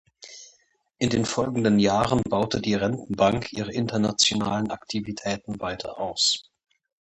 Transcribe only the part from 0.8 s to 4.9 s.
In den folgenden Jahren baute die Rentenbank ihre internationalen